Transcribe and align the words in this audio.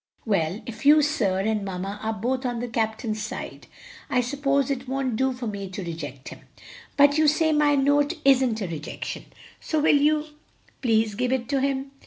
"Well, 0.25 0.61
if 0.65 0.83
you, 0.83 1.03
sir, 1.03 1.41
and 1.41 1.63
mamma 1.63 1.99
are 2.01 2.11
both 2.13 2.43
on 2.43 2.59
the 2.59 2.67
captain's 2.67 3.21
side, 3.21 3.67
I 4.09 4.19
suppose 4.19 4.71
it 4.71 4.87
won't 4.87 5.15
do 5.15 5.31
for 5.31 5.45
me 5.45 5.69
to 5.69 5.83
reject 5.83 6.29
him. 6.29 6.39
But 6.97 7.19
you 7.19 7.27
say 7.27 7.51
my 7.51 7.75
note 7.75 8.15
isn't 8.25 8.61
a 8.61 8.67
rejection, 8.67 9.25
so 9.59 9.79
will 9.79 9.95
you 9.97 10.25
please 10.81 11.13
give 11.13 11.31
it 11.31 11.47
to 11.49 11.61
him? 11.61 11.91